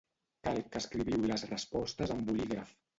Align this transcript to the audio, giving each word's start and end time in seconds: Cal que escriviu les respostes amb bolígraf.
Cal 0.47 0.57
que 0.71 0.81
escriviu 0.85 1.27
les 1.29 1.47
respostes 1.53 2.19
amb 2.19 2.29
bolígraf. 2.33 2.79